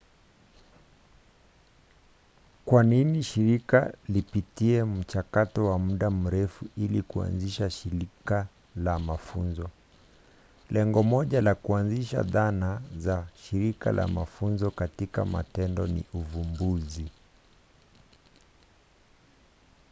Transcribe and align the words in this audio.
kwa 2.65 2.83
nini 2.83 3.23
shirika 3.23 3.93
lipitie 4.09 4.83
mchakato 4.83 5.65
wa 5.65 5.79
muda 5.79 6.09
mrefu 6.09 6.65
ili 6.77 7.01
kuanzisha 7.01 7.69
shirika 7.69 8.47
la 8.75 8.99
mafunzo? 8.99 9.69
lengo 10.69 11.03
moja 11.03 11.41
la 11.41 11.55
kuanzisha 11.55 12.23
dhana 12.23 12.81
za 12.97 13.27
shirika 13.43 13.91
la 13.91 14.07
mafunzo 14.07 14.71
katika 14.71 15.25
matendo 15.25 15.87
ni 15.87 16.03
uvumbuzi 16.13 17.11